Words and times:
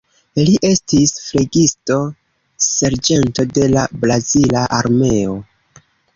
Li 0.45 0.53
estis 0.69 1.11
flegisto-serĝento 1.25 3.47
de 3.59 3.67
la 3.75 3.85
brazila 4.01 4.67
armeo. 4.81 5.39